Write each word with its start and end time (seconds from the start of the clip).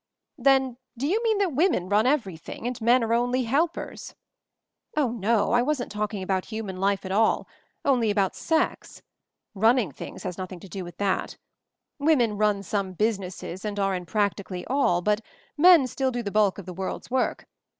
"Then— 0.39 0.77
do 0.97 1.05
you 1.05 1.21
mean 1.21 1.37
that 1.37 1.53
women 1.53 1.87
run 1.87 2.07
everything, 2.07 2.65
and 2.65 2.81
men 2.81 3.03
are 3.03 3.13
only 3.13 3.43
helpers?" 3.43 4.15
"Oh, 4.97 5.11
no; 5.11 5.51
I 5.51 5.61
wasn't 5.61 5.91
talking 5.91 6.23
about 6.23 6.45
human 6.45 6.75
MOVING 6.77 6.97
THE 7.03 7.09
MOUNTAIN 7.11 7.11
101 7.11 7.35
life 7.35 7.37
at 7.37 7.89
all— 7.91 7.93
only 7.93 8.09
about 8.09 8.35
sex. 8.35 9.03
'Running 9.53 9.91
things' 9.91 10.23
has 10.23 10.39
nothing 10.39 10.59
to 10.61 10.67
do 10.67 10.83
with 10.83 10.97
that. 10.97 11.37
Women 11.99 12.35
run 12.35 12.63
some 12.63 12.93
businesses 12.93 13.63
and 13.63 13.79
are 13.79 13.93
in 13.93 14.07
practically 14.07 14.65
all, 14.65 15.03
but 15.03 15.21
men 15.55 15.85
still 15.85 16.09
do 16.09 16.23
the 16.23 16.31
bulk 16.31 16.57
of 16.57 16.65
the 16.65 16.73
world's^ 16.73 17.11
work. 17.11 17.45